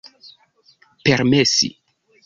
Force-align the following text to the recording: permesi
permesi 1.03 1.67